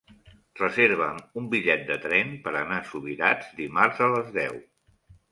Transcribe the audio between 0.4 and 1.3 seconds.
Reserva'm